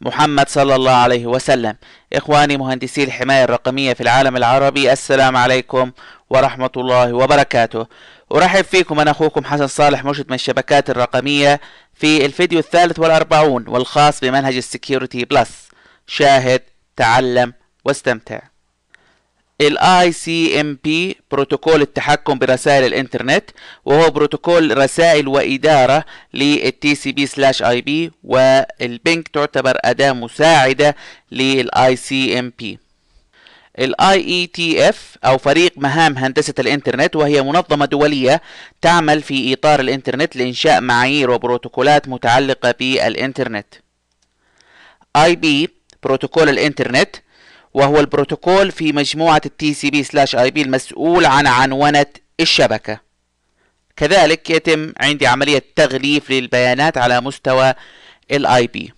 [0.00, 1.76] محمد صلى الله عليه وسلم.
[2.12, 5.92] إخواني مهندسي الحماية الرقمية في العالم العربي السلام عليكم
[6.30, 7.86] ورحمة الله وبركاته.
[8.34, 11.60] أرحب فيكم أنا أخوكم حسن صالح مرشد من الشبكات الرقمية
[11.94, 15.68] في الفيديو الثالث والأربعون والخاص بمنهج ال Security Plus.
[16.06, 16.62] شاهد
[16.96, 17.52] تعلم
[17.84, 18.49] واستمتع.
[19.60, 23.44] ال ICMP بروتوكول التحكم برسائل الإنترنت
[23.84, 30.96] وهو بروتوكول رسائل وإدارة لل TCP slash IP وال ping تعتبر أداة مساعدة
[31.32, 32.76] لل ICMP
[33.78, 38.42] ال IETF أو فريق مهام هندسة الإنترنت وهي منظمة دولية
[38.82, 43.66] تعمل في إطار الإنترنت لإنشاء معايير وبروتوكولات متعلقة بالإنترنت.
[45.18, 45.46] IP
[46.02, 47.16] بروتوكول الإنترنت
[47.74, 52.06] وهو البروتوكول في مجموعة ال TCP slash IP المسؤول عن عنونة
[52.40, 53.00] الشبكة.
[53.96, 57.74] كذلك يتم عندي عملية تغليف للبيانات على مستوى
[58.30, 58.92] ال IP.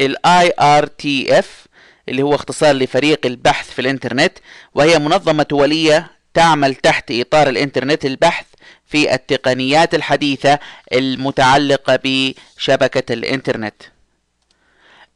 [0.00, 1.66] ال IRTF
[2.08, 4.38] اللي هو اختصار لفريق البحث في الإنترنت
[4.74, 8.46] وهي منظمة دولية تعمل تحت إطار الإنترنت البحث
[8.86, 10.58] في التقنيات الحديثة
[10.92, 13.82] المتعلقة بشبكة الإنترنت.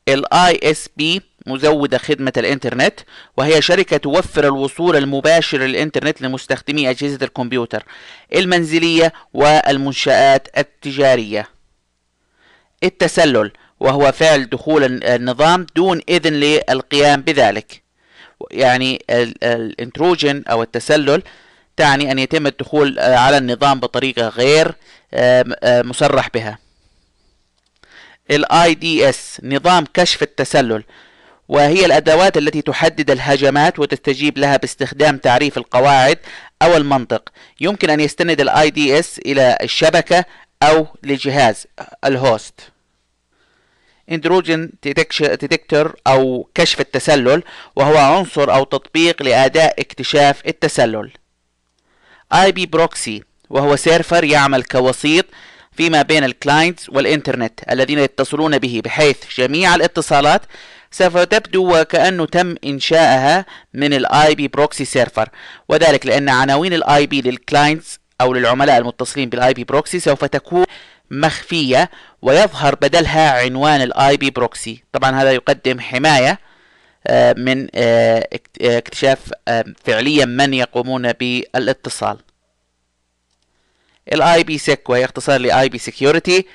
[0.08, 3.01] ال ISP مزودة خدمة الإنترنت
[3.37, 7.85] وهي شركة توفر الوصول المباشر للإنترنت لمستخدمي أجهزة الكمبيوتر
[8.35, 11.48] المنزلية والمنشآت التجارية.
[12.85, 17.83] التسلل وهو فعل دخول النظام دون إذن للقيام بذلك.
[18.51, 19.05] يعني
[19.42, 21.23] ال intrusion أو التسلل
[21.77, 24.75] تعني أن يتم الدخول على النظام بطريقة غير
[25.65, 26.59] مصرح بها.
[28.73, 30.85] IDS نظام كشف التسلل
[31.48, 36.19] وهي الأدوات التي تحدد الهجمات وتستجيب لها باستخدام تعريف القواعد
[36.63, 37.29] أو المنطق.
[37.61, 40.25] يمكن أن يستند ال IDS إلى الشبكة
[40.63, 41.67] أو لجهاز
[42.05, 42.61] ال host.
[44.11, 47.42] intrusion detector أو كشف التسلل
[47.77, 51.11] وهو عنصر أو تطبيق لأداء اكتشاف التسلل.
[52.35, 55.27] IP proxy وهو server يعمل كوسيط
[55.73, 60.42] فيما بين ال clients والإنترنت الذين يتصلون به بحيث جميع الاتصالات
[60.92, 65.29] سوف تبدو وكأنه تم إنشائها من ال IP proxy server
[65.69, 70.64] وذلك لأن عناوين ال IP لل clients أو للعملاء المتصلين بال IP proxy سوف تكون
[71.11, 71.91] مخفية
[72.23, 76.39] ويظهر بدلها عنوان ال IP proxy طبعا هذا يقدم حماية
[77.36, 77.69] من
[78.61, 79.19] اكتشاف
[79.85, 82.19] فعليا من يقومون بالاتصال.
[84.13, 86.46] ال IPsec وهي اختصار ل IP security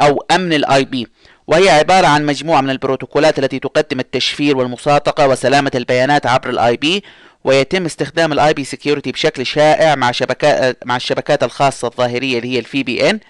[0.00, 1.08] أو أمن ال IP
[1.46, 7.04] وهي عبارة عن مجموعة من البروتوكولات التي تقدم التشفير والمصادقة وسلامة البيانات عبر ال IP
[7.44, 12.58] ويتم استخدام ال IP Security بشكل شائع مع شبكات مع الشبكات الخاصة الظاهرية اللي هي
[12.58, 13.20] ال VPN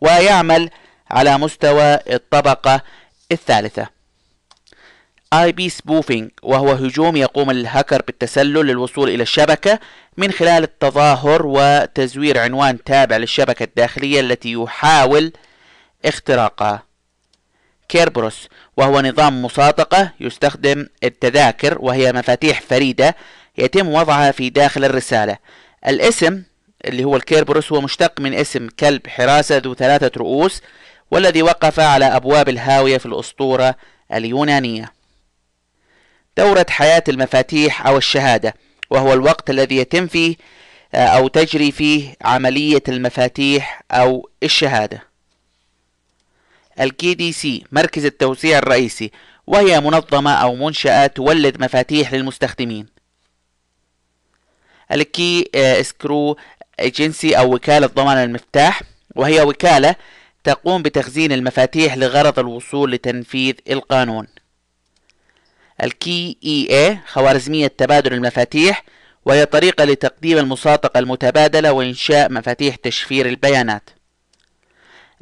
[0.00, 0.70] ويعمل
[1.10, 2.80] على مستوى الطبقة
[3.32, 3.88] الثالثة.
[5.32, 9.78] IP spoofing وهو هجوم يقوم الهاكر بالتسلل للوصول إلى الشبكة
[10.16, 15.32] من خلال التظاهر وتزوير عنوان تابع للشبكة الداخلية التي يحاول
[16.04, 16.87] اختراقها.
[17.88, 23.16] Kerberos وهو نظام مصادقة يستخدم التذاكر وهي مفاتيح فريدة
[23.58, 25.36] يتم وضعها في داخل الرسالة.
[25.86, 26.42] الاسم
[26.84, 30.62] اللي هو الكيربروس هو مشتق من اسم كلب حراسة ذو ثلاثة رؤوس
[31.10, 33.74] والذي وقف على أبواب الهاوية في الأسطورة
[34.12, 34.92] اليونانية.
[36.36, 38.54] دورة حياة المفاتيح أو الشهادة
[38.90, 40.36] وهو الوقت الذي يتم فيه
[40.94, 45.07] أو تجري فيه عملية المفاتيح أو الشهادة.
[46.80, 49.10] ال KDC مركز التوزيع الرئيسي
[49.46, 52.86] وهي منظمة أو منشأة تولد مفاتيح للمستخدمين.
[54.92, 55.44] ال key
[55.82, 56.36] escrow
[56.80, 58.82] agency أو وكالة ضمان المفتاح
[59.16, 59.94] وهي وكالة
[60.44, 64.26] تقوم بتخزين المفاتيح لغرض الوصول لتنفيذ القانون.
[65.82, 68.84] ال KEA خوارزمية تبادل المفاتيح
[69.24, 73.90] وهي طريقة لتقديم المصادقة المتبادلة وإنشاء مفاتيح تشفير البيانات.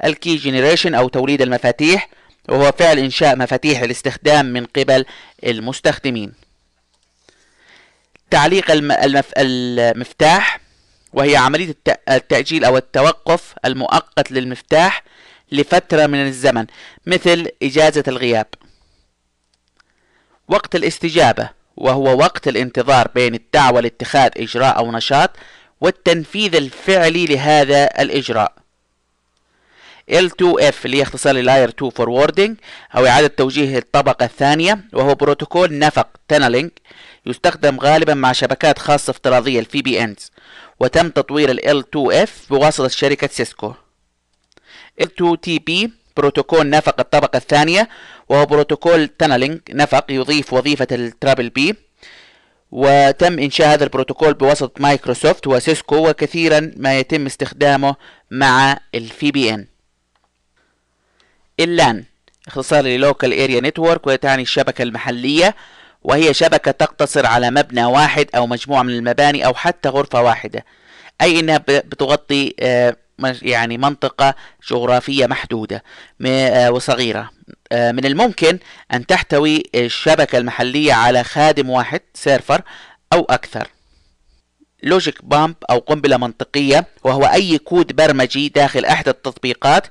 [0.05, 2.09] ال key generation أو توليد المفاتيح
[2.49, 5.05] وهو فعل إنشاء مفاتيح الاستخدام من قبل
[5.43, 6.33] المستخدمين.
[8.31, 9.31] تعليق المف...
[9.37, 10.59] المفتاح
[11.13, 11.75] وهي عملية
[12.09, 15.03] التأجيل أو التوقف المؤقت للمفتاح
[15.51, 16.65] لفترة من الزمن
[17.05, 18.47] مثل إجازة الغياب.
[20.47, 25.31] وقت الاستجابة وهو وقت الانتظار بين الدعوة لاتخاذ إجراء أو نشاط
[25.81, 28.66] والتنفيذ الفعلي لهذا الإجراء.
[30.11, 32.57] L2F اللي هي اختصار Layer 2 Forwarding
[32.95, 36.71] أو إعادة توجيه الطبقة الثانية وهو بروتوكول نفق tunneling
[37.25, 40.31] يستخدم غالبا مع شبكات خاصة افتراضية ال VPNs
[40.79, 43.73] وتم تطوير ال L2F بواسطة شركة سيسكو.
[45.01, 47.89] L2TP بروتوكول نفق الطبقة الثانية
[48.29, 51.75] وهو بروتوكول tunneling نفق يضيف وظيفة ال triple P
[52.71, 57.95] وتم إنشاء هذا البروتوكول بواسطة مايكروسوفت وسيسكو وكثيرا ما يتم استخدامه
[58.31, 59.67] مع ال VPN
[61.59, 62.03] ال LAN
[62.47, 65.55] اختصار ل Local Area Network وتعني الشبكة المحلية
[66.03, 70.65] وهي شبكة تقتصر على مبنى واحد أو مجموعة من المباني أو حتى غرفة واحدة
[71.21, 72.95] أي أنها بتغطي آه،
[73.41, 74.35] يعني منطقة
[74.69, 75.83] جغرافية محدودة
[76.25, 77.29] آه، وصغيرة.
[77.71, 78.59] آه، من الممكن
[78.93, 82.61] أن تحتوي الشبكة المحلية على خادم واحد server
[83.13, 83.67] أو أكثر.
[84.83, 89.87] logic bomb أو قنبلة منطقية وهو أي كود برمجي داخل أحد التطبيقات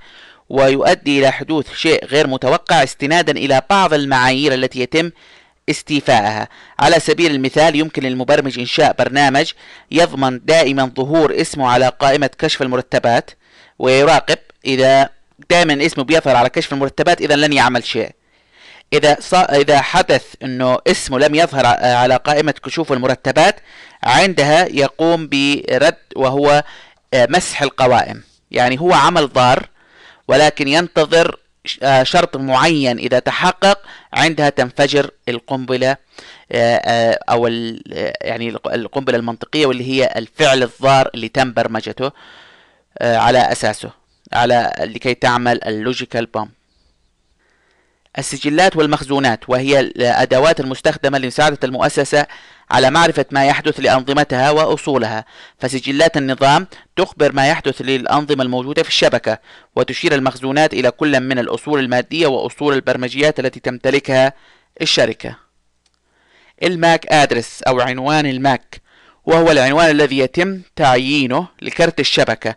[0.49, 5.11] ويؤدي إلى حدوث شيء غير متوقع استنادا إلى بعض المعايير التي يتم
[5.71, 6.49] استيفائها
[6.79, 9.53] على سبيل المثال يمكن للمبرمج إنشاء برنامج
[9.91, 13.31] يضمن دائما ظهور اسمه على قائمة كشف المرتبات
[13.79, 15.09] ويراقب إذا
[15.51, 18.11] دائما اسمه بيظهر على كشف المرتبات إذا لن يعمل شيء.
[18.93, 23.57] إذا إذا حدث أنه اسمه لم يظهر على قائمة كشوف المرتبات
[24.03, 26.65] عندها يقوم برد وهو
[27.15, 28.23] مسح القوائم.
[28.51, 29.69] يعني هو عمل ضار
[30.29, 31.39] ولكن ينتظر
[31.83, 33.79] آه، شرط معين إذا تحقق
[34.13, 35.97] عندها تنفجر القنبلة
[36.53, 37.47] آه، آه، أو
[38.21, 42.13] يعني القنبلة المنطقية واللي هي الفعل الضار اللي تم برمجته
[43.03, 43.91] على أساسه
[44.33, 46.51] على لكي تعمل ال logical bomb
[48.19, 52.27] السجلات والمخزونات وهي الأدوات المستخدمة لمساعدة المؤسسة
[52.71, 55.25] على معرفة ما يحدث لأنظمتها وأصولها.
[55.59, 56.67] فسجلات النظام
[56.97, 59.39] تخبر ما يحدث للأنظمة الموجودة في الشبكة
[59.77, 64.33] وتشير المخزونات إلى كل من الأصول المادية وأصول البرمجيات التي تمتلكها
[64.83, 65.37] الشركة.
[66.63, 68.81] ال MAC address أو عنوان ال MAC
[69.25, 72.55] وهو العنوان الذي يتم تعيينه لكرت الشبكة.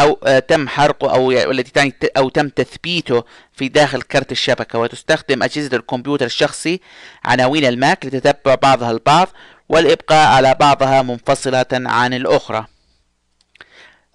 [0.00, 5.42] أو آه، تم حرقه أو التي تعني أو تم تثبيته في داخل كرت الشبكة وتستخدم
[5.42, 6.80] أجهزة الكمبيوتر الشخصي
[7.24, 9.28] عناوين ال MAC لتتبع بعضها البعض
[9.68, 12.66] والإبقاء على بعضها منفصلة عن الأخرى.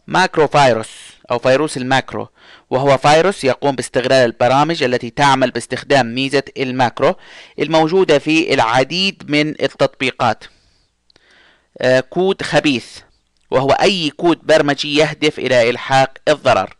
[0.08, 0.90] macro virus
[1.32, 2.28] أو فيروس الماكرو
[2.70, 7.16] وهو فيروس يقوم باستغلال البرامج التي تعمل باستخدام ميزة الماكرو
[7.60, 10.44] الموجودة في العديد من التطبيقات.
[11.82, 12.86] آه، كود خبيث.
[13.52, 16.76] وهو أي كود برمجي يهدف إلى إلحاق الضرر.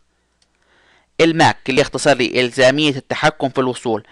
[1.20, 4.02] ال MAC اللي اختصار لإلزامية التحكم في الوصول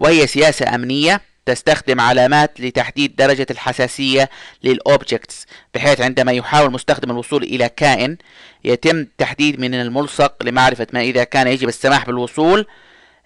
[0.00, 4.30] وهي سياسة أمنية تستخدم علامات لتحديد درجة الحساسية
[4.64, 8.16] لل objects بحيث عندما يحاول مستخدم الوصول إلى كائن
[8.64, 12.66] يتم تحديد من الملصق لمعرفة ما إذا كان يجب السماح بالوصول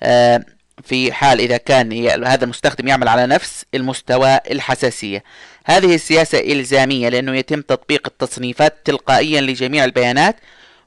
[0.02, 0.44] آه،
[0.82, 5.24] في حال إذا كان هذا المستخدم يعمل على نفس المستوى الحساسية.
[5.64, 10.36] هذه السياسة إلزامية لأنه يتم تطبيق التصنيفات تلقائيا لجميع البيانات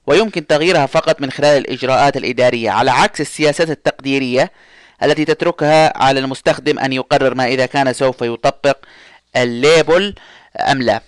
[0.08, 2.70] ويمكن تغييرها فقط من خلال الإجراءات الإدارية.
[2.70, 4.52] على عكس السياسات التقديرية
[5.04, 8.78] التي تتركها على المستخدم أن يقرر ما إذا كان سوف يطبق
[9.36, 10.16] الليبل
[10.72, 11.02] أم لا.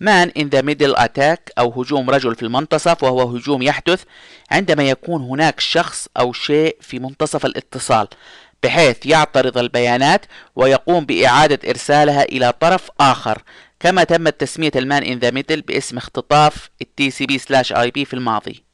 [0.00, 4.02] Man in the middle attack أو هجوم رجل في المنتصف وهو هجوم يحدث
[4.50, 8.08] عندما يكون هناك شخص أو شيء في منتصف الاتصال
[8.62, 10.26] بحيث يعترض البيانات
[10.56, 13.42] ويقوم بإعادة إرسالها إلى طرف آخر.
[13.80, 18.14] كما تمت تسمية ال man in the middle باسم اختطاف ال TCP slash IP في
[18.14, 18.64] الماضي.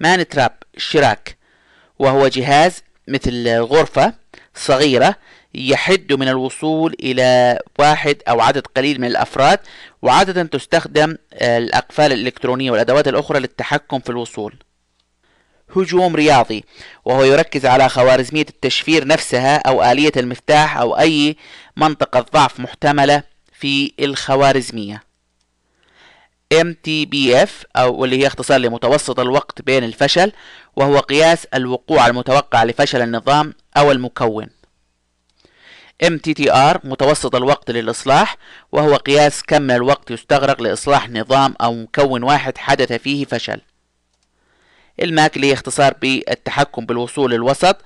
[0.00, 1.36] man trap شراك
[1.98, 4.14] وهو جهاز مثل غرفة
[4.54, 5.14] صغيرة
[5.54, 9.58] يحد من الوصول إلى واحد أو عدد قليل من الأفراد
[10.02, 14.54] وعادة تستخدم الأقفال الإلكترونية والأدوات الأخرى للتحكم في الوصول.
[15.76, 16.64] هجوم رياضي
[17.04, 21.36] وهو يركز على خوارزمية التشفير نفسها أو آلية المفتاح أو أي
[21.76, 23.22] منطقة ضعف محتملة
[23.52, 25.09] في الخوارزمية.
[26.54, 30.32] MTBF أو واللي هي اختصار لمتوسط الوقت بين الفشل
[30.76, 34.46] وهو قياس الوقوع المتوقع لفشل النظام أو المكون.
[36.04, 38.36] MTTR متوسط الوقت للإصلاح
[38.72, 43.60] وهو قياس كم من الوقت يستغرق لإصلاح نظام أو مكون واحد حدث فيه فشل.
[45.02, 47.76] ال MAC اللي هي اختصار بالتحكم بالوصول للوسط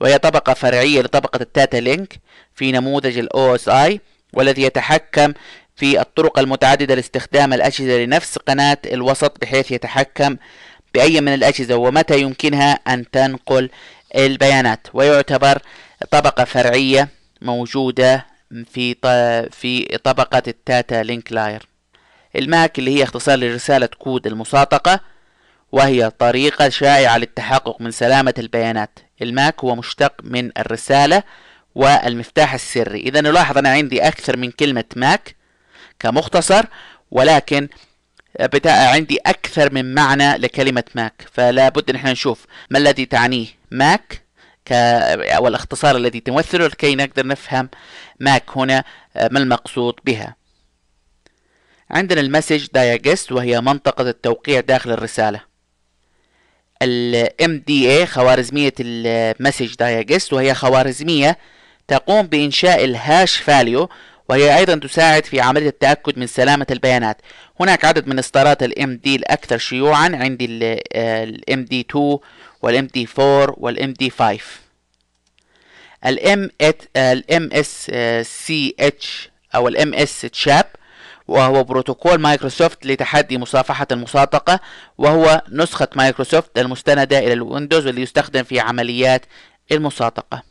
[0.00, 2.20] وهي طبقة فرعية لطبقة ال data link
[2.54, 3.98] في نموذج ال OSI
[4.32, 5.32] والذي يتحكم
[5.80, 10.36] في الطرق المتعددة لاستخدام الأجهزة لنفس قناة الوسط بحيث يتحكم
[10.94, 13.70] بأي من الأجهزة ومتى يمكنها أن تنقل
[14.16, 14.86] البيانات.
[14.94, 15.58] ويعتبر
[16.10, 17.08] طبقة فرعية
[17.42, 18.26] موجودة
[18.70, 18.94] في
[19.50, 21.66] في طبقة ال data link layer.
[22.36, 25.00] ال MAC اللي هي اختصار لرسالة كود المصادقة
[25.72, 28.98] وهي طريقة شائعة للتحقق من سلامة البيانات.
[29.22, 31.22] ال MAC هو مشتق من الرسالة
[31.74, 33.00] والمفتاح السري.
[33.00, 35.39] إذا نلاحظ أنا عندي أكثر من كلمة MAC.
[36.00, 36.64] كمختصر
[37.10, 37.68] ولكن
[38.40, 41.28] بتاع عندي أكثر من معنى لكلمة MAC.
[41.32, 44.22] فلا بد نحن نشوف ما الذي تعنيه MAC
[44.64, 44.72] ك...
[45.38, 47.68] والإختصار الذي تمثله لكي نقدر نفهم
[48.20, 48.84] MAC هنا
[49.16, 50.36] ما المقصود بها.
[51.90, 55.40] عندنا ال message digest وهي منطقة التوقيع داخل الرسالة.
[56.82, 61.38] ال MDA خوارزمية ال message digest وهي خوارزمية
[61.88, 63.88] تقوم بإنشاء ال hash value
[64.30, 67.16] وهي أيضا تساعد في عملية التأكد من سلامة البيانات.
[67.60, 70.44] هناك عدد من إصدارات ال MD الأكثر شيوعا عندي
[70.94, 71.96] ال MD2
[72.62, 73.18] وال MD4
[73.56, 74.22] وال MD5
[76.06, 76.50] ال
[77.30, 79.06] MSCH
[79.54, 80.66] أو ال MS CHAP
[81.28, 84.60] وهو بروتوكول مايكروسوفت لتحدي مصافحة المصادقة
[84.98, 89.26] وهو نسخة مايكروسوفت المستندة إلى الويندوز واللي يستخدم في عمليات
[89.72, 90.42] المصادقة.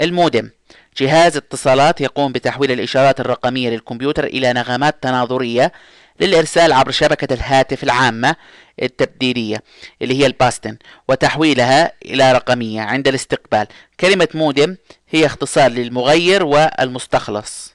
[0.00, 0.50] المودم.
[0.96, 5.72] جهاز اتصالات يقوم بتحويل الإشارات الرقمية للكمبيوتر إلى نغمات تناظرية
[6.20, 8.36] للإرسال عبر شبكة الهاتف العامة
[8.82, 9.62] التبديلية
[10.02, 10.76] اللي هي الباستن
[11.08, 13.66] وتحويلها إلى رقمية عند الاستقبال.
[14.00, 14.76] كلمة مودم
[15.10, 17.74] هي اختصار للمغير والمستخلص.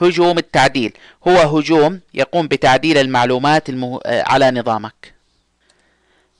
[0.00, 0.92] هجوم التعديل.
[1.28, 4.00] هو هجوم يقوم بتعديل المعلومات المه...
[4.06, 5.14] على نظامك.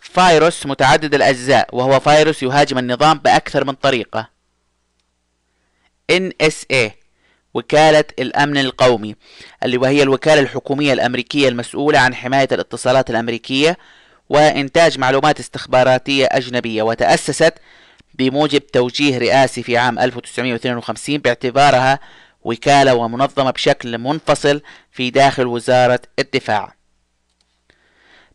[0.00, 4.33] فيروس متعدد الأجزاء وهو فيروس يهاجم النظام بأكثر من طريقة.
[6.12, 6.90] NSA
[7.54, 9.16] وكالة الأمن القومي
[9.62, 13.78] اللي وهي الوكالة الحكومية الأمريكية المسؤولة عن حماية الاتصالات الأمريكية
[14.28, 17.54] وإنتاج معلومات استخباراتية أجنبية وتأسست
[18.14, 21.98] بموجب توجيه رئاسي في عام 1952 باعتبارها
[22.42, 26.74] وكالة ومنظمة بشكل منفصل في داخل وزارة الدفاع.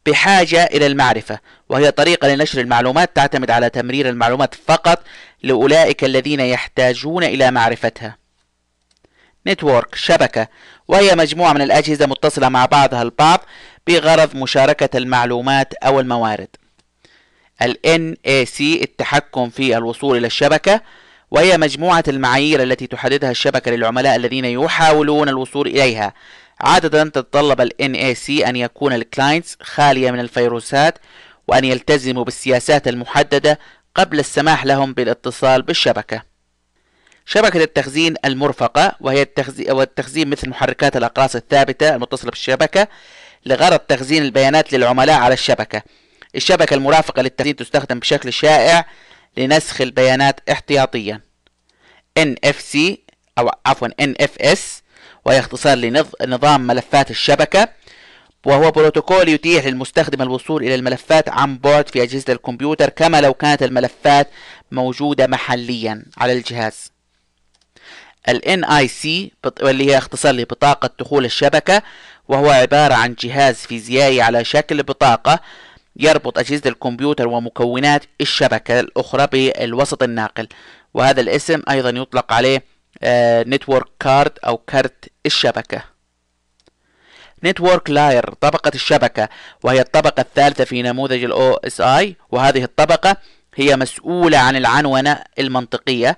[0.06, 5.04] بحاجة إلى المعرفة وهي طريقة لنشر المعلومات تعتمد على تمرير المعلومات فقط
[5.44, 8.18] لأولئك الذين يحتاجون إلى معرفتها.
[9.48, 10.48] network شبكة
[10.88, 13.40] وهي مجموعة من الأجهزة متصلة مع بعضها البعض
[13.88, 16.48] بغرض مشاركة المعلومات أو الموارد.
[17.62, 20.82] ال NAC التحكم في الوصول إلى الشبكة
[21.32, 26.14] وهي مجموعة المعايير التي تحددها الشبكة للعملاء الذين يحاولون الوصول إليها
[26.62, 30.98] عادة تتطلب ال NAC أن يكون ال clients خالية من الفيروسات
[31.48, 33.60] وأن يلتزموا بالسياسات المحددة
[33.96, 36.24] قبل السماح لهم بالاتصال بالشبكة.
[37.26, 42.88] شبكة التخزين المرفقة وهي التخزين, والتخزين مثل محركات الأقراص الثابتة المتصلة بالشبكة
[43.46, 45.82] لغرض تخزين البيانات للعملاء على الشبكة.
[46.36, 48.86] الشبكة المرافقة للتخزين تستخدم بشكل شائع
[49.38, 51.22] لنسخ البيانات احتياطيا.
[52.20, 52.78] NFC
[53.38, 54.60] أو عفوا NFS
[55.26, 55.78] وهي اختصار
[56.22, 57.70] لنظام ملفات الشبكة.
[58.46, 63.64] وهو بروتوكول يتيح للمستخدم الوصول إلى الملفات عن بعد في أجهزة الكمبيوتر كما لو كانت
[63.64, 64.30] الملفات
[64.72, 66.92] موجودة محليا على الجهاز.
[68.30, 69.08] ال NIC
[69.64, 71.82] واللي هي اختصار لبطاقة دخول الشبكة
[72.28, 75.40] وهو عبارة عن جهاز فيزيائي على شكل بطاقة
[75.96, 80.48] يربط أجهزة الكمبيوتر ومكونات الشبكة الأخرى بالوسط الناقل.
[80.94, 82.64] وهذا الاسم أيضا يطلق عليه
[83.44, 85.99] network آه، card أو كارت الشبكة.
[87.44, 89.30] network layer طبقة الشبكة
[89.64, 93.18] وهي الطبقة الثالثة في نموذج ال OSI وهذه الطبقة
[93.56, 96.18] هي مسؤولة عن العنونة المنطقية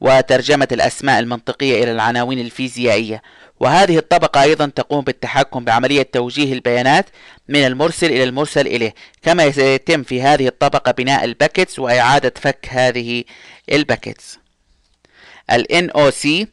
[0.00, 3.22] وترجمة الأسماء المنطقية إلى العناوين الفيزيائية.
[3.60, 7.06] وهذه الطبقة أيضا تقوم بالتحكم بعملية توجيه البيانات
[7.48, 12.66] من المرسل إلى المرسل إليه كما سيتم في هذه الطبقة بناء ال packets وإعادة فك
[12.70, 13.24] هذه
[13.72, 14.38] ال packets.
[15.50, 16.46] ال NOC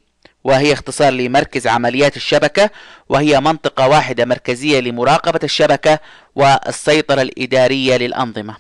[0.46, 2.70] وهي اختصار لمركز عمليات الشبكة
[3.10, 6.00] وهي منطقة واحدة مركزية لمراقبة الشبكة
[6.36, 8.56] والسيطرة الإدارية للأنظمة.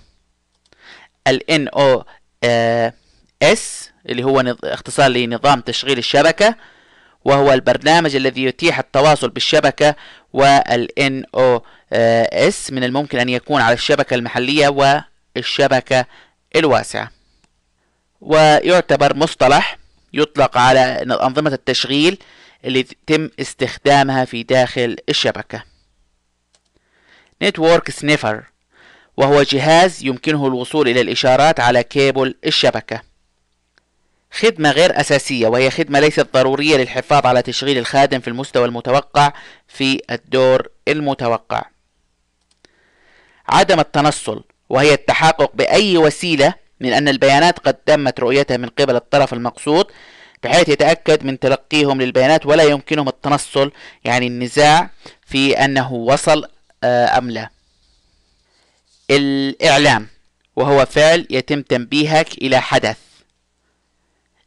[1.27, 3.59] ال NOS
[4.09, 6.55] اللي هو اختصار لنظام تشغيل الشبكة
[7.25, 9.95] وهو البرنامج الذي يتيح التواصل بالشبكة
[10.33, 14.67] وال NOS من الممكن أن يكون على الشبكة المحلية
[15.35, 16.05] والشبكة
[16.55, 17.11] الواسعة.
[18.21, 19.77] ويعتبر مصطلح
[20.15, 20.81] يطلق على
[21.21, 22.17] أنظمة التشغيل
[22.65, 25.63] اللي يتم استخدامها في داخل الشبكة.
[27.41, 28.43] network sniffer
[29.17, 33.01] وهو جهاز يمكنه الوصول إلى الإشارات على كيبل الشبكة.
[34.31, 39.33] خدمة غير أساسية وهي خدمة ليست ضرورية للحفاظ على تشغيل الخادم في المستوى المتوقع
[39.67, 41.65] في الدور المتوقع.
[43.49, 49.33] عدم التنصل وهي التحقق بأي وسيلة من أن البيانات قد تمت رؤيتها من قبل الطرف
[49.33, 49.85] المقصود
[50.43, 53.71] بحيث يتأكد من تلقيهم للبيانات ولا يمكنهم التنصل
[54.03, 54.89] يعني النزاع
[55.25, 56.45] في أنه وصل
[56.83, 57.49] آه، أم لا.
[59.11, 60.07] الإعلام
[60.55, 62.97] وهو فعل يتم تنبيهك إلى حدث.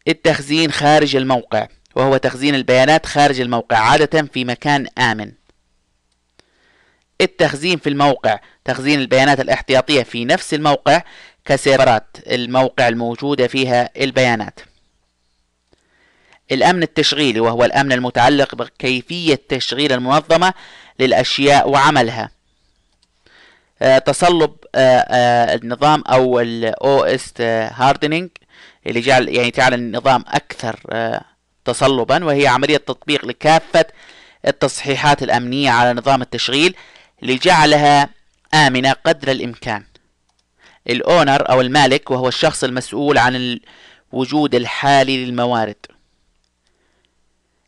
[0.09, 5.33] التخزين خارج الموقع وهو تخزين البيانات خارج الموقع عادة في مكان آمن.
[7.21, 11.03] التخزين في الموقع تخزين البيانات الاحتياطية في نفس الموقع
[11.49, 14.61] كسيرفرات الموقع الموجودة فيها البيانات.
[16.53, 20.55] الأمن التشغيلي وهو الأمن المتعلق بكيفية تشغيل المنظمة
[21.01, 22.31] للأشياء وعملها.
[23.83, 27.43] آه، تصلب آه، آه، النظام أو ال OS
[27.79, 28.29] hardening
[28.87, 30.81] اللي جعل يعني جعل النظام أكثر
[31.65, 33.85] تصلبا وهي عملية تطبيق لكافة
[34.47, 36.75] التصحيحات الأمنية على نظام التشغيل
[37.23, 38.09] لجعلها
[38.55, 39.85] آمنة قدر الإمكان.
[40.91, 43.61] الأونر أو المالك وهو الشخص المسؤول عن
[44.13, 45.77] الوجود الحالي للموارد.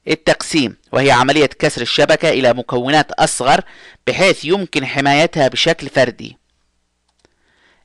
[0.08, 3.60] التقسيم وهي عملية كسر الشبكة إلى مكونات أصغر
[4.06, 6.36] بحيث يمكن حمايتها بشكل فردي.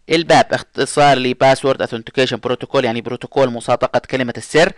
[0.10, 4.74] الباب اختصار لباسورد اثنتيكيشن بروتوكول يعني بروتوكول مصادقة كلمة السر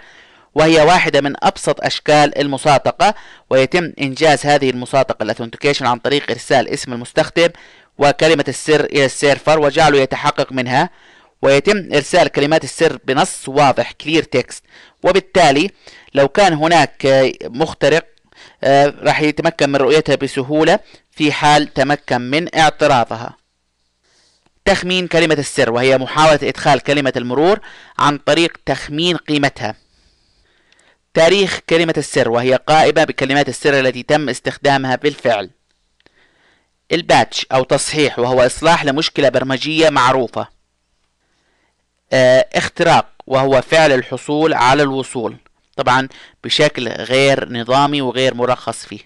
[0.56, 3.14] وهي واحدة من أبسط أشكال المصادقة
[3.50, 7.50] ويتم إنجاز هذه المصادقة ال authentication عن طريق إرسال اسم المستخدم
[7.98, 10.90] وكلمة السر إلى السيرفر وجعله يتحقق منها
[11.42, 14.64] ويتم إرسال كلمات السر بنص واضح clear text
[15.04, 15.72] وبالتالي
[16.14, 17.08] لو كان هناك
[17.44, 18.06] مخترق
[18.64, 20.80] آه، راح يتمكن من رؤيتها بسهولة
[21.12, 23.38] في حال تمكن من اعتراضها.
[24.66, 27.60] تخمين كلمة السر وهي محاولة إدخال كلمة المرور
[28.00, 29.76] عن طريق تخمين قيمتها.
[31.14, 35.50] تاريخ كلمة السر وهي قائمة بكلمات السر التي تم استخدامها بالفعل.
[36.92, 40.48] الباتش أو تصحيح وهو إصلاح لمشكلة برمجية معروفة.
[42.14, 45.38] آه اختراق وهو فعل الحصول على الوصول
[45.78, 46.08] طبعا
[46.44, 49.00] بشكل غير نظامي وغير مرخص فيه.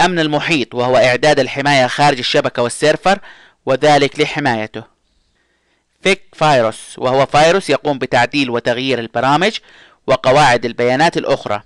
[0.00, 3.18] أمن المحيط وهو إعداد الحماية خارج الشبكة والسيرفر
[3.66, 4.84] وذلك لحمايته.
[6.02, 9.58] فيك فايروس وهو فيروس يقوم بتعديل وتغيير البرامج
[10.06, 11.62] وقواعد البيانات الأخرى.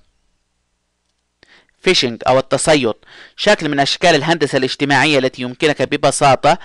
[1.87, 2.95] فيشنج أو التصيد.
[3.37, 6.59] شكل من أشكال الهندسة الاجتماعية التي يمكنك ببساطة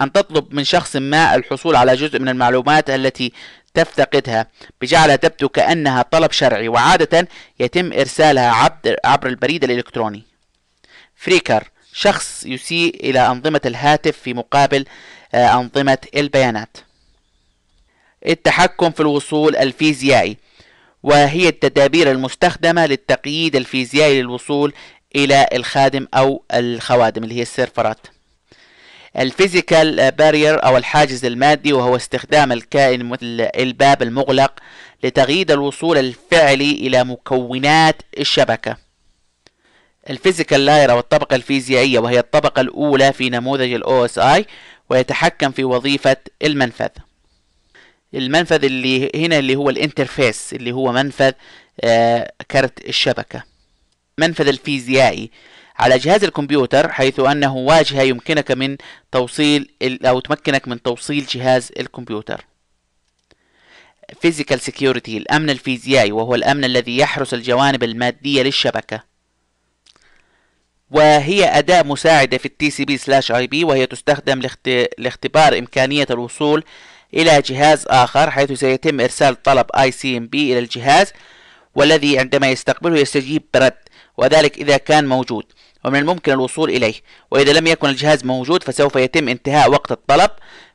[0.00, 3.32] أن تطلب من شخص ما الحصول على جزء من المعلومات التي
[3.74, 4.46] تفتقدها.
[4.80, 7.28] بجعلها تبدو كأنها طلب شرعي وعادة
[7.60, 8.70] يتم إرسالها
[9.04, 10.22] عبر البريد الإلكتروني.
[11.16, 14.84] phreaker شخص يسيء إلى أنظمة الهاتف في مقابل
[15.34, 16.76] آه، أنظمة البيانات.
[18.26, 20.36] التحكم في الوصول الفيزيائي.
[21.02, 24.72] وهي التدابير المستخدمة للتقييد الفيزيائي للوصول
[25.16, 27.98] إلى الخادم أو الخوادم اللي هي السيرفرات.
[29.18, 34.52] ال physical barrier أو الحاجز المادي وهو استخدام الكائن مثل الباب المغلق
[35.04, 38.76] لتقييد الوصول الفعلي إلى مكونات الشبكة.
[40.10, 44.44] ال physical layer أو الطبقة الفيزيائية وهي الطبقة الأولى في نموذج ال OSI
[44.90, 46.88] ويتحكم في وظيفة المنفذ.
[48.14, 51.32] المنفذ اللي هنا اللي هو ال interface اللي هو منفذ
[51.80, 53.42] آه كرت الشبكة.
[54.18, 55.30] منفذ الفيزيائي.
[55.78, 58.76] على جهاز الكمبيوتر حيث أنه واجهة يمكنك من
[59.12, 62.44] توصيل أو تمكنك من توصيل جهاز الكمبيوتر.
[64.26, 69.02] Physical Security الأمن الفيزيائي وهو الأمن الذي يحرس الجوانب المادية للشبكة.
[70.90, 74.42] وهي أداة مساعدة في ال TCP slash IP وهي تستخدم
[74.98, 76.64] لاختبار إمكانية الوصول
[77.14, 79.66] إلى جهاز آخر حيث سيتم إرسال طلب
[80.04, 81.12] بي إلى الجهاز
[81.74, 83.74] والذي عندما يستقبله يستجيب برد
[84.16, 85.44] وذلك إذا كان موجود
[85.84, 86.94] ومن الممكن الوصول إليه.
[87.30, 90.30] وإذا لم يكن الجهاز موجود فسوف يتم انتهاء وقت الطلب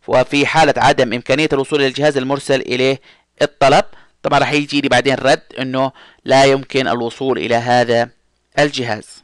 [0.07, 3.01] وفي حالة عدم إمكانية الوصول إلى الجهاز المرسل إليه
[3.41, 3.85] الطلب.
[4.23, 5.91] طبعا راح يجي لي بعدين رد أنه
[6.25, 8.09] لا يمكن الوصول إلى هذا
[8.59, 9.22] الجهاز.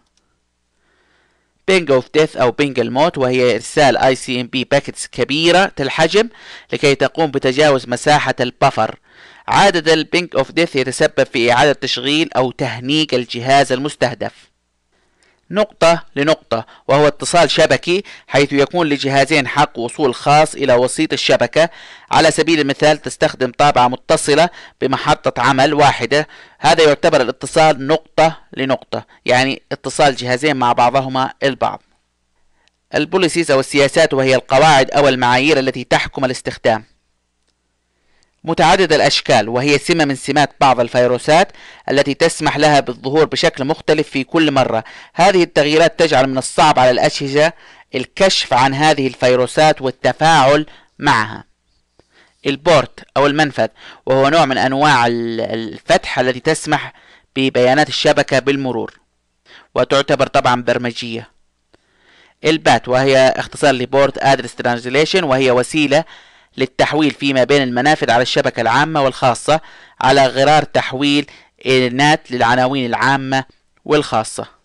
[1.70, 6.30] ping of death أو ping الموت وهي إرسال ICMP packets كبيرة الحجم
[6.74, 9.00] لكي تقوم بتجاوز مساحة ال buffer.
[9.48, 14.49] عادة ال ping of death يتسبب في إعادة تشغيل أو تهنيج الجهاز المستهدف.
[15.52, 21.70] نقطة لنقطة وهو اتصال شبكي حيث يكون لجهازين حق وصول خاص إلى وسيط الشبكة.
[22.12, 24.50] على سبيل المثال تستخدم طابعة متصلة
[24.82, 26.28] بمحطة عمل واحدة.
[26.60, 31.84] هذا يعتبر الاتصال نقطة لنقطة يعني اتصال جهازين مع بعضهما البعض.
[32.96, 36.86] البوليسيز أو السياسات وهي القواعد أو المعايير التي تحكم الاستخدام.
[38.44, 41.52] متعددة الأشكال وهي سمة من سمات بعض الفيروسات
[41.90, 44.84] التي تسمح لها بالظهور بشكل مختلف في كل مرة.
[45.14, 47.54] هذه التغييرات تجعل من الصعب على الأجهزة
[47.96, 50.66] الكشف عن هذه الفيروسات والتفاعل
[51.00, 51.44] معها.
[52.48, 53.68] ال port أو المنفذ
[54.06, 56.94] وهو نوع من أنواع الفتح التي تسمح
[57.36, 59.00] ببيانات الشبكة بالمرور
[59.76, 61.30] وتعتبر طبعا برمجية.
[62.46, 66.04] ال PAT وهي اختصار ل port address translation وهي وسيلة
[66.58, 69.62] للتحويل فيما بين المنافذ على الشبكة العامة والخاصة
[70.02, 71.26] على غرار تحويل
[71.92, 73.44] NAT للعناوين العامة
[73.86, 74.60] والخاصة.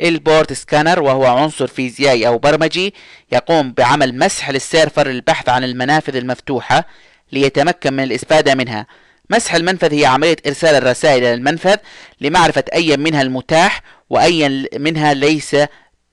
[0.00, 2.94] ال port scanner وهو عنصر فيزيائي أو برمجي
[3.32, 6.84] يقوم بعمل مسح لل server للبحث عن المنافذ المفتوحة
[7.32, 8.86] ليتمكن من الاستفادة منها.
[9.30, 11.76] مسح المنفذ هي عملية إرسال الرسائل إلى المنفذ
[12.20, 15.56] لمعرفة أي منها المتاح وأي منها ليس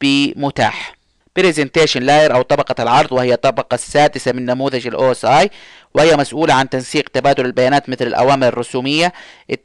[0.01, 0.96] بمتاح.
[1.38, 5.50] presentation layer أو طبقة العرض وهي الطبقة السادسة من نموذج ال OSI
[5.93, 9.13] وهي مسؤولة عن تنسيق تبادل البيانات مثل الأوامر الرسومية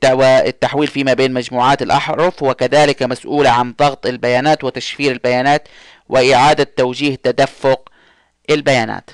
[0.05, 5.69] والتحويل فيما بين مجموعات الأحرف وكذلك مسؤولة عن ضغط البيانات وتشفير البيانات
[6.09, 7.89] وإعادة توجيه تدفق
[8.51, 9.11] البيانات.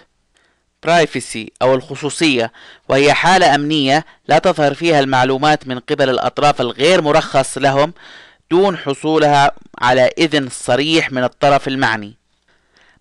[0.83, 2.53] برايفسي أو الخصوصية
[2.89, 7.93] وهي حالة أمنية لا تظهر فيها المعلومات من قبل الأطراف الغير مرخص لهم
[8.51, 12.19] دون حصولها على إذن صريح من الطرف المعني.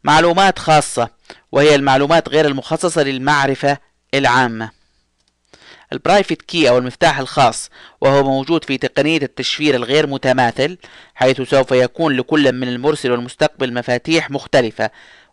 [0.08, 1.10] معلومات خاصة
[1.52, 3.78] وهي المعلومات غير المخصصة للمعرفة
[4.14, 4.72] العامة.
[5.94, 7.70] ال private key أو المفتاح الخاص
[8.02, 10.78] وهو موجود في تقنية التشفير الغير متماثل
[11.16, 14.90] حيث سوف يكون لكل من المرسل والمستقبل مفاتيح مختلفة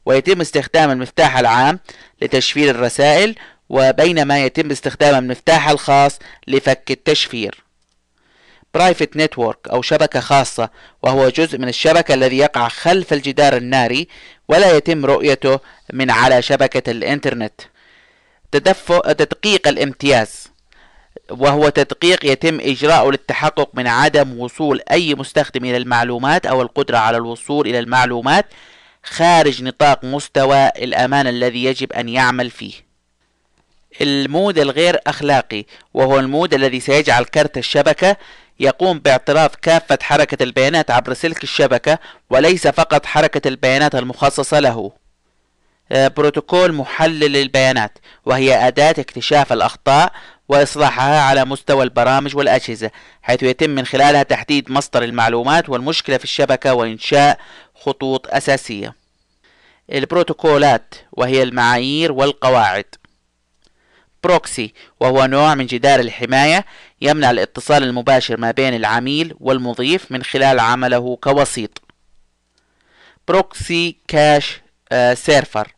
[0.06, 1.80] ويتم استخدام المفتاح العام
[2.22, 3.34] لتشفير الرسائل
[3.68, 7.63] وبينما يتم استخدام المفتاح الخاص لفك التشفير.
[8.74, 10.70] private network أو شبكة خاصة
[11.02, 14.08] وهو جزء من الشبكة الذي يقع خلف الجدار الناري
[14.48, 15.60] ولا يتم رؤيته
[15.92, 17.60] من على شبكة الإنترنت.
[18.52, 20.48] تدقيق الامتياز
[21.30, 27.16] وهو تدقيق يتم إجراؤه للتحقق من عدم وصول أي مستخدم إلى المعلومات أو القدرة على
[27.16, 28.46] الوصول إلى المعلومات
[29.04, 32.83] خارج نطاق مستوى الأمان الذي يجب أن يعمل فيه.
[34.00, 38.16] ال mode الغير أخلاقي وهو ال mode الذي سيجعل كرت الشبكة
[38.60, 41.98] يقوم باعتراض كافة حركة البيانات عبر سلك الشبكة
[42.30, 44.92] وليس فقط حركة البيانات المخصصة له.
[45.92, 50.12] آه، بروتوكول محلل للبيانات وهي أداة اكتشاف الأخطاء
[50.48, 52.90] وإصلاحها على مستوى البرامج والأجهزة
[53.22, 57.38] حيث يتم من خلالها تحديد مصدر المعلومات والمشكلة في الشبكة وإنشاء
[57.74, 58.94] خطوط أساسية.
[59.92, 62.84] البروتوكولات وهي المعايير والقواعد.
[64.24, 66.64] بروكسي وهو نوع من جدار الحماية
[67.00, 71.82] يمنع الاتصال المباشر ما بين العميل والمضيف من خلال عمله كوسيط.
[73.28, 74.60] proxy cache
[75.14, 75.74] server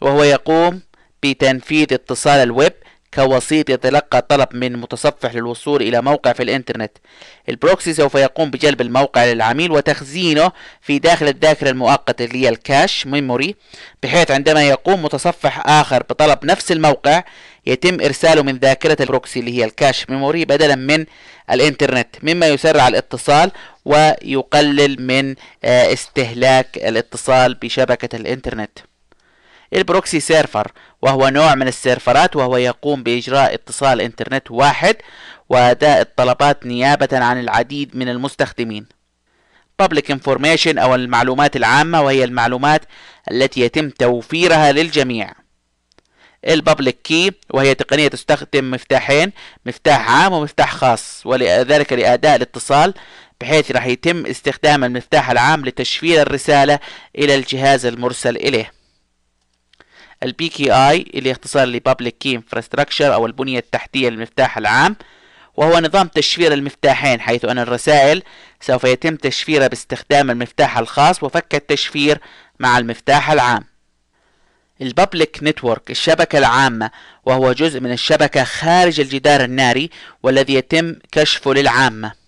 [0.00, 0.80] وهو يقوم
[1.22, 2.72] بتنفيذ اتصال الويب
[3.14, 6.92] كوسيط يتلقى طلب من متصفح للوصول إلى موقع في الإنترنت.
[7.48, 12.58] ال proxy سوف يقوم بجلب الموقع للعميل وتخزينه في داخل الذاكرة المؤقتة اللي هي ال
[12.58, 13.54] cache memory
[14.02, 17.22] بحيث عندما يقوم متصفح آخر بطلب نفس الموقع
[17.66, 21.06] يتم إرساله من ذاكرة ال proxy اللي هي ال cache memory بدلا من
[21.50, 23.50] الإنترنت مما يسرع الاتصال
[23.84, 28.78] ويقلل من آه، استهلاك الاتصال بشبكة الإنترنت.
[29.74, 34.96] ال proxy server وهو نوع من السيرفرات وهو يقوم بإجراء اتصال إنترنت واحد
[35.48, 38.86] وأداء الطلبات نيابة عن العديد من المستخدمين.
[39.82, 42.82] Public Information أو المعلومات العامة وهي المعلومات
[43.30, 45.32] التي يتم توفيرها للجميع.
[46.48, 49.32] ال public key وهي تقنية تستخدم مفتاحين
[49.66, 52.94] مفتاح عام ومفتاح خاص ولذلك لأداء الاتصال
[53.40, 56.78] بحيث راح يتم استخدام المفتاح العام لتشفير الرسالة
[57.18, 58.79] إلى الجهاز المرسل إليه.
[60.22, 64.96] ال PKI اللي اختصار ل public key infrastructure أو البنية التحتية للمفتاح العام
[65.56, 68.22] وهو نظام تشفير المفتاحين حيث أن الرسائل
[68.60, 72.20] سوف يتم تشفيرها باستخدام المفتاح الخاص وفك التشفير
[72.58, 73.64] مع المفتاح العام.
[74.82, 76.90] ال public network الشبكة العامة
[77.24, 79.90] وهو جزء من الشبكة خارج الجدار الناري
[80.22, 82.19] والذي يتم كشفه للعامة.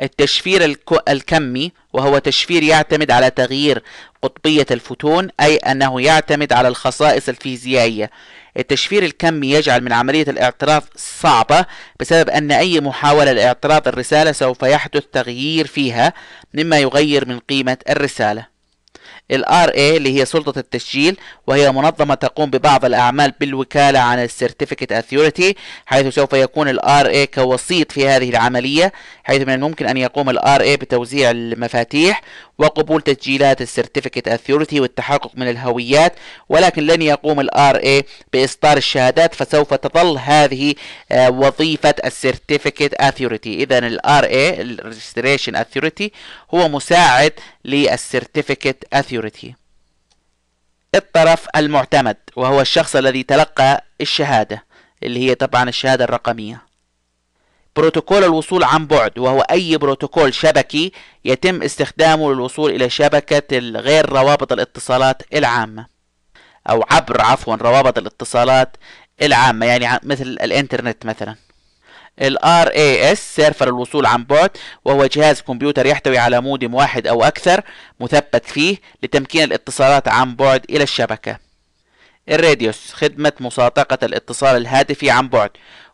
[0.00, 0.76] التشفير
[1.08, 3.82] الكمي وهو تشفير يعتمد على تغيير
[4.22, 8.10] قطبية الفوتون أي أنه يعتمد على الخصائص الفيزيائية.
[8.56, 11.66] التشفير الكمي يجعل من عملية الاعتراض صعبة
[12.00, 16.12] بسبب أن أي محاولة لاعتراض الرسالة سوف يحدث تغيير فيها
[16.54, 18.51] مما يغير من قيمة الرسالة.
[19.32, 21.16] ال RA اللي هي سلطة التسجيل
[21.46, 27.34] وهي منظمة تقوم ببعض الأعمال بالوكالة عن ال certificate authority حيث سوف يكون ال RA
[27.34, 28.92] كوسيط في هذه العملية
[29.24, 32.22] حيث من الممكن أن يقوم ال RA بتوزيع المفاتيح
[32.58, 36.14] وقبول تسجيلات ال certificate authority والتحقق من الهويات
[36.48, 40.74] ولكن لن يقوم ال RA بإصدار الشهادات فسوف تظل هذه
[41.12, 46.10] آه، وظيفة ال certificate authority إذا ال RA ال registration Registration
[46.54, 47.32] هو مساعد
[47.64, 49.54] لل certificate authority
[50.94, 54.64] الطرف المعتمد وهو الشخص الذي تلقى الشهادة
[55.02, 56.71] اللي هي طبعا الشهادة الرقمية.
[57.76, 60.92] بروتوكول الوصول عن بعد وهو أي بروتوكول شبكي
[61.24, 65.86] يتم استخدامه للوصول إلى شبكة غير روابط الاتصالات العامة
[66.70, 68.76] أو عبر عفوا روابط الاتصالات
[69.22, 71.36] العامة يعني مثل الإنترنت مثلا.
[72.20, 74.50] ال RAS server الوصول عن بعد
[74.84, 77.62] وهو جهاز كمبيوتر يحتوي على مودم واحد أو أكثر
[78.00, 81.38] مثبت فيه لتمكين الاتصالات عن بعد إلى الشبكة.
[82.28, 85.50] ال RADIUS خدمة مصادقة الاتصال الهاتفي عن بعد.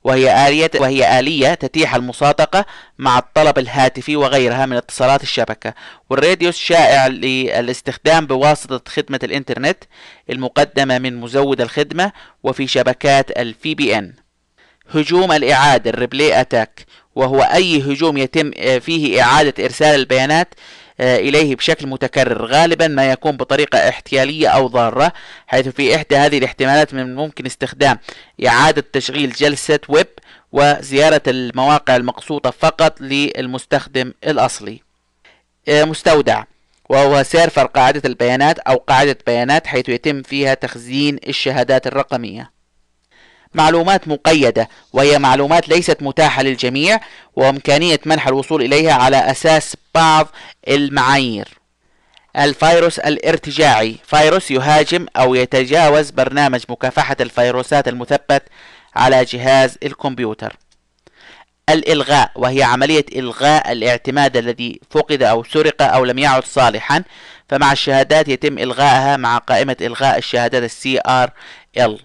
[0.09, 2.65] وهي آلية وهي آلية تتيح المصادقة
[2.99, 5.75] مع الطلب الهاتفي وغيرها من اتصالات الشبكة.
[6.11, 9.85] وال RADIUS شائع للاستخدام بواسطة خدمة الإنترنت
[10.31, 14.15] المقدمة من مزود الخدمة وفي شبكات ال VPN
[14.91, 16.87] هجوم الإعادة ال replay attack.
[17.15, 20.59] وهو أي هجوم يتم فيه إعادة إرسال البيانات آه،
[21.01, 25.13] إليه بشكل متكرر غالبا ما يكون بطريقة احتيالية أو ضارة
[25.47, 27.99] حيث في إحدى هذه الاحتمالات من الممكن استخدام
[28.47, 30.07] إعادة تشغيل جلسة ويب
[30.53, 34.81] وزيارة المواقع المقصودة فقط للمستخدم الأصلي.
[35.69, 36.45] آه، مستودع
[36.89, 42.58] وهو server قاعدة البيانات أو قاعدة بيانات حيث يتم فيها تخزين الشهادات الرقمية.
[43.55, 47.01] معلومات مقيدة وهي معلومات ليست متاحة للجميع
[47.37, 50.29] وإمكانية منح الوصول إليها على أساس بعض
[50.69, 51.49] المعايير.
[52.37, 58.43] الفيروس الارتجاعي فيروس يهاجم أو يتجاوز برنامج مكافحة الفيروسات المثبت
[58.97, 60.57] على جهاز الكمبيوتر.
[61.69, 67.05] الإلغاء وهي عملية إلغاء الاعتماد الذي فقد أو سرق أو لم يعد صالحا
[67.49, 70.63] فمع الشهادات يتم إلغائها مع قائمة إلغاء الشهادات
[71.79, 72.01] ال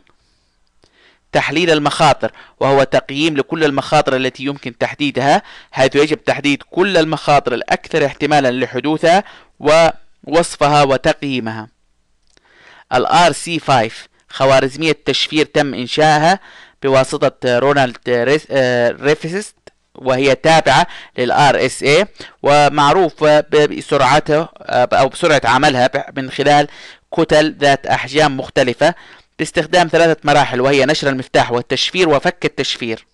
[1.34, 5.42] تحليل المخاطر وهو تقييم لكل المخاطر التي يمكن تحديدها.
[5.72, 9.24] حيث يجب تحديد كل المخاطر الأكثر احتمالا لحدوثها
[9.60, 11.68] ووصفها وتقييمها.
[12.94, 13.92] ال RC5
[14.30, 16.40] خوارزمية تشفير تم إنشائها
[16.84, 17.98] بواسطة رونالد
[19.02, 19.56] ريفيست
[19.96, 22.08] وهي تابعة لل RSA
[22.44, 26.68] ومعروف بسرعته أو بسرعة عملها من خلال
[27.18, 28.96] كتل ذات أحجام مختلفة.
[29.40, 33.06] باستخدام ثلاثة مراحل وهي نشر المفتاح والتشفير وفك التشفير.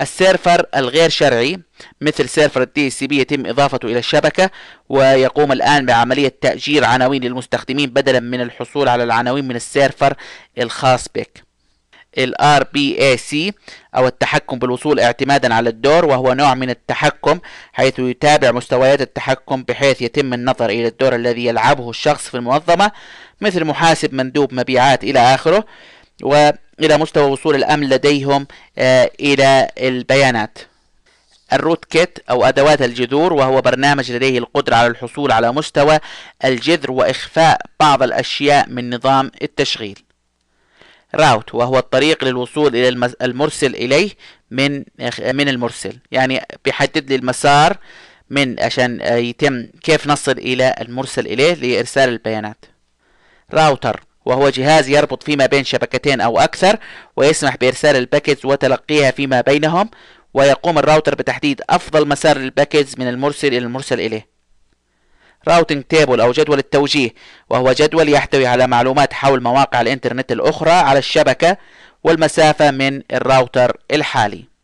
[0.00, 1.60] ال server الغير شرعي
[2.00, 4.50] مثل server ال DHCP يتم إضافته إلى الشبكة
[4.88, 10.14] ويقوم الآن بعملية تأجير عناوين للمستخدمين بدلا من الحصول على العناوين من ال server
[10.58, 11.46] الخاص بك.
[12.18, 13.52] ال RBAC
[13.96, 17.38] أو التحكم بالوصول اعتمادا على الدور وهو نوع من التحكم
[17.72, 22.92] حيث يتابع مستويات التحكم بحيث يتم النظر إلى الدور الذي يلعبه الشخص في المنظمة
[23.40, 25.64] مثل محاسب مندوب مبيعات إلى آخره
[26.22, 28.46] وإلى مستوى وصول الأمن لديهم
[28.78, 30.58] آه، إلى البيانات.
[31.52, 35.98] ال rootkit أو أدوات الجذور وهو برنامج لديه القدرة على الحصول على مستوى
[36.44, 39.98] الجذر وإخفاء بعض الأشياء من نظام التشغيل.
[41.14, 42.88] route وهو الطريق للوصول إلى
[43.22, 44.10] المرسل إليه
[44.50, 44.84] من
[45.18, 45.98] من المرسل.
[46.12, 47.76] يعني بيحدد لي المسار
[48.30, 52.75] من عشان يتم كيف نصل إلى المرسل إليه لإرسال البيانات.
[53.54, 56.76] راوتر وهو جهاز يربط فيما بين شبكتين أو أكثر
[57.16, 59.90] ويسمح بإرسال ال packets وتلقيها فيما بينهم
[60.34, 64.26] ويقوم الراوتر بتحديد أفضل مسار لل packets من المرسل إلى المرسل إليه.
[65.48, 67.10] routing table أو جدول التوجيه
[67.50, 71.56] وهو جدول يحتوي على معلومات حول مواقع الإنترنت الأخرى على الشبكة
[72.04, 74.55] والمسافة من الراوتر الحالي.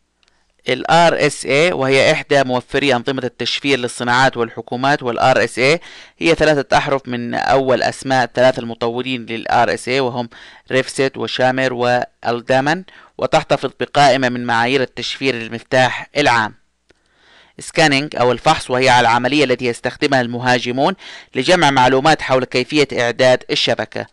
[0.69, 5.79] ال RSA وهي إحدى موفري أنظمة التشفير للصناعات والحكومات وال RSA
[6.17, 10.29] هي ثلاثة أحرف من أول أسماء ثلاث المطورين لل RSA وهم
[10.71, 12.83] ريفست وشامر وأدلمان
[13.17, 16.55] وتحتفظ بقائمة من معايير التشفير للمفتاح العام.
[17.59, 20.93] scanning أو الفحص وهي العملية التي يستخدمها المهاجمون
[21.35, 24.05] لجمع معلومات حول كيفية إعداد الشبكة.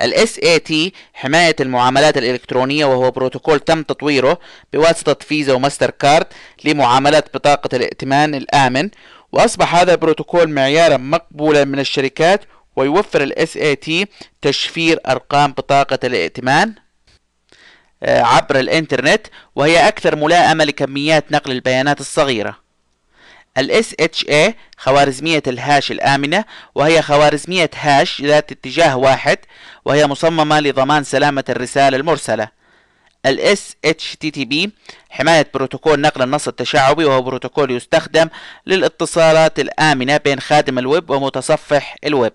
[0.00, 4.38] ال SET حماية المعاملات الإلكترونية وهو بروتوكول تم تطويره
[4.72, 6.26] بواسطة فيزا وماستر كارد
[6.64, 8.90] لمعاملات بطاقة الائتمان الآمن.
[9.32, 12.40] وأصبح هذا البروتوكول معيارا مقبولا من الشركات
[12.76, 14.06] ويوفر ال SET
[14.42, 16.74] تشفير أرقام بطاقة الائتمان
[18.02, 19.26] آه، عبر الإنترنت
[19.56, 22.63] وهي أكثر ملائمة لكميات نقل البيانات الصغيرة.
[23.58, 29.38] ال SHA خوارزمية ال hash الآمنة وهي خوارزمية hash ذات اتجاه واحد
[29.84, 32.48] وهي مصممة لضمان سلامة الرسالة المرسلة.
[33.26, 34.68] ال SHTTP
[35.10, 38.28] حماية بروتوكول نقل النص التشعبي وهو بروتوكول يستخدم
[38.66, 42.32] للاتصالات الآمنة بين خادم الويب ومتصفح الويب.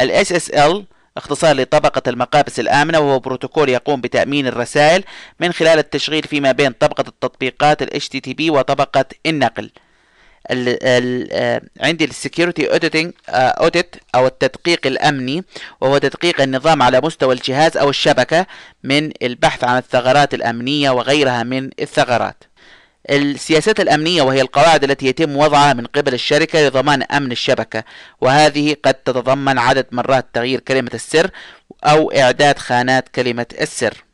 [0.00, 0.82] ال SSL
[1.16, 5.04] اختصار لطبقة المقابس الآمنة وهو بروتوكول يقوم بتأمين الرسائل
[5.40, 9.70] من خلال التشغيل فيما بين طبقة التطبيقات ال HTTP وطبقة النقل.
[10.50, 15.44] ال ال آه، عندي ال security auditing audit أو التدقيق الأمني
[15.80, 18.46] وهو تدقيق النظام على مستوى الجهاز أو الشبكة
[18.84, 22.44] من البحث عن الثغرات الأمنية وغيرها من الثغرات.
[23.10, 27.84] السياسات الأمنية وهي القواعد التي يتم وضعها من قبل الشركة لضمان أمن الشبكة
[28.20, 31.30] وهذه قد تتضمن عدد مرات تغيير كلمة السر
[31.84, 34.04] أو إعداد خانات كلمة السر.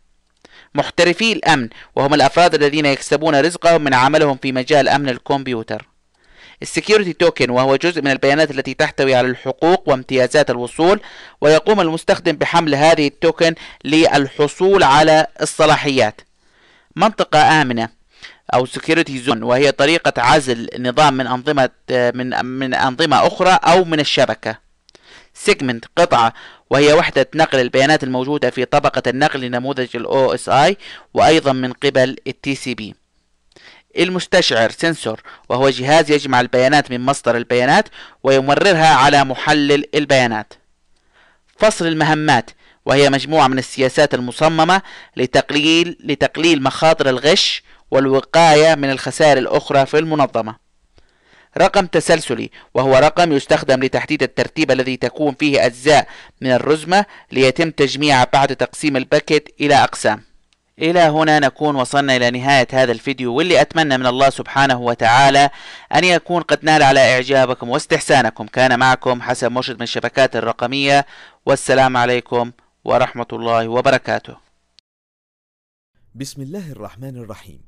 [0.74, 5.86] محترفي الأمن وهم الأفراد الذين يكسبون رزقهم من عملهم في مجال أمن الكمبيوتر.
[6.62, 11.00] ال security token وهو جزء من البيانات التي تحتوي على الحقوق وامتيازات الوصول
[11.40, 16.20] ويقوم المستخدم بحمل هذه ال token للحصول على الصلاحيات.
[16.96, 17.88] منطقة آمنة
[18.54, 24.00] أو security zone وهي طريقة عزل نظام من أنظمة من من أنظمة أخرى أو من
[24.00, 24.58] الشبكة.
[25.35, 26.32] segment قطعة
[26.70, 30.74] وهي وحدة نقل البيانات الموجودة في طبقة النقل لنموذج ال OSI
[31.14, 32.94] وأيضا من قبل ال TCP
[33.98, 37.88] المستشعر سنسور وهو جهاز يجمع البيانات من مصدر البيانات
[38.22, 40.52] ويمررها على محلل البيانات.
[41.59, 42.50] فصل المهمات
[42.87, 44.82] وهي مجموعة من السياسات المصممة
[45.16, 50.66] لتقليل لتقليل مخاطر الغش والوقاية من الخسائر الأخرى في المنظمة.
[51.59, 56.09] رقم تسلسلي وهو رقم يستخدم لتحديد الترتيب الذي تكون فيه أجزاء
[56.40, 60.22] من الرزمة ليتم تجميعها بعد تقسيم الباكت إلى أقسام.
[60.78, 65.50] إلى هنا نكون وصلنا إلى نهاية هذا الفيديو واللي أتمنى من الله سبحانه وتعالى
[65.94, 68.46] أن يكون قد نال على إعجابكم واستحسانكم.
[68.46, 71.06] كان معكم حسن مرشد من الشبكات الرقمية
[71.46, 72.52] والسلام عليكم
[72.84, 74.36] ورحمة الله وبركاته.
[76.14, 77.60] بسم الله الرحمن الرحيم.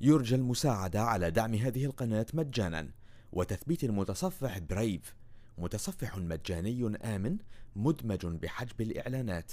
[0.00, 2.88] يرجى المساعدة على دعم هذه القناة مجانا
[3.32, 5.14] وتثبيت المتصفح برايف
[5.58, 7.36] متصفح مجاني آمن
[7.76, 9.52] مدمج بحجب الإعلانات.